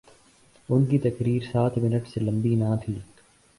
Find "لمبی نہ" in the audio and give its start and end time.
2.19-2.75